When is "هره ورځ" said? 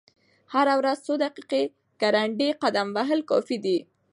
0.53-0.97